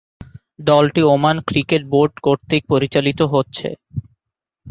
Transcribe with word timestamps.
দলটি 0.61 1.01
Oman 1.13 1.37
cricket 1.47 1.81
board 1.91 2.13
কর্তৃক 2.25 2.63
পরিচালিত 2.71 3.19
হচ্ছে। 3.33 3.67